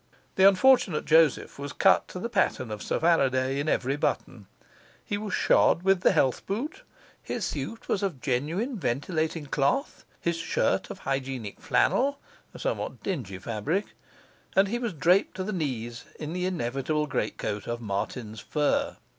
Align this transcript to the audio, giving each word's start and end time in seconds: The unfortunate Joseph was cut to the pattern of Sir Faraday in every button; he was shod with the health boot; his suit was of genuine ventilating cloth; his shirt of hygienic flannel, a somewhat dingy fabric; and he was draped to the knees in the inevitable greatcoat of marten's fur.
The 0.33 0.47
unfortunate 0.47 1.05
Joseph 1.05 1.59
was 1.59 1.73
cut 1.73 2.07
to 2.07 2.17
the 2.17 2.27
pattern 2.27 2.71
of 2.71 2.81
Sir 2.81 2.99
Faraday 2.99 3.59
in 3.59 3.69
every 3.69 3.95
button; 3.97 4.47
he 5.05 5.15
was 5.15 5.31
shod 5.31 5.83
with 5.83 6.01
the 6.01 6.11
health 6.11 6.43
boot; 6.47 6.81
his 7.21 7.45
suit 7.45 7.87
was 7.87 8.01
of 8.01 8.19
genuine 8.19 8.79
ventilating 8.79 9.45
cloth; 9.45 10.03
his 10.19 10.37
shirt 10.37 10.89
of 10.89 10.97
hygienic 10.97 11.61
flannel, 11.61 12.19
a 12.51 12.57
somewhat 12.57 13.03
dingy 13.03 13.37
fabric; 13.37 13.89
and 14.55 14.69
he 14.69 14.79
was 14.79 14.93
draped 14.93 15.35
to 15.35 15.43
the 15.43 15.53
knees 15.53 16.05
in 16.19 16.33
the 16.33 16.47
inevitable 16.47 17.05
greatcoat 17.05 17.67
of 17.67 17.79
marten's 17.79 18.39
fur. 18.39 18.97